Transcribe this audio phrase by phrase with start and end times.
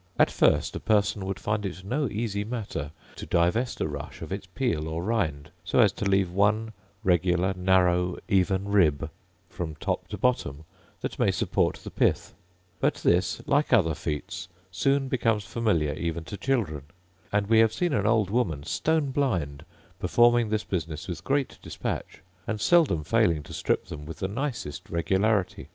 [0.17, 4.31] At first a person would find it no easy matter to divest a rush of
[4.31, 9.11] its peel or rind, so as to leave one regular, narrow, even rib
[9.47, 10.63] from top to bottom
[11.01, 12.33] that may support the pith:
[12.79, 16.85] but this, like other feats, soon becomes familiar even to children;
[17.31, 19.63] and we have seen an old woman, stone blind,
[19.99, 24.89] performing this business with great dispatch, and seldom failing to strip them with the nicest
[24.89, 25.69] regularity.